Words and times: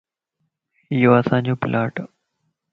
يو 1.01 1.11
اسانجو 1.19 1.53
پلاٽ 1.61 1.93
ا 2.03 2.05